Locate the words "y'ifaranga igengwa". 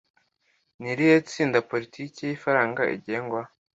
2.29-3.41